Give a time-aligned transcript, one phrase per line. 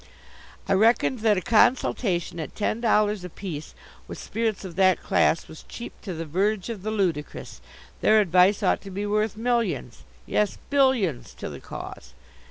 [0.67, 3.75] I reckoned that a consultation at ten dollars apiece
[4.07, 7.61] with spirits of that class was cheap to the verge of the ludicrous.
[8.01, 12.15] Their advice ought to be worth millions yes, billions to the cause.